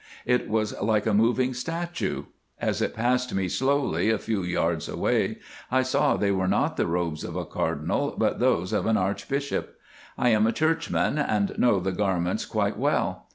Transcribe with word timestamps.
It 0.25 0.49
was 0.49 0.73
like 0.81 1.05
a 1.05 1.13
moving 1.13 1.53
statue. 1.53 2.23
As 2.59 2.81
it 2.81 2.95
passed 2.95 3.35
me 3.35 3.47
slowly 3.47 4.09
a 4.09 4.17
few 4.17 4.41
yards 4.41 4.89
away, 4.89 5.37
I 5.69 5.83
saw 5.83 6.17
they 6.17 6.31
were 6.31 6.47
not 6.47 6.75
the 6.75 6.87
robes 6.87 7.23
of 7.23 7.35
a 7.35 7.45
Cardinal, 7.45 8.15
but 8.17 8.39
those 8.39 8.73
of 8.73 8.87
an 8.87 8.97
Archbishop. 8.97 9.79
I 10.17 10.29
am 10.29 10.47
a 10.47 10.51
Churchman, 10.53 11.19
and 11.19 11.55
know 11.59 11.79
the 11.79 11.91
garments 11.91 12.45
quite 12.45 12.79
well. 12.79 13.27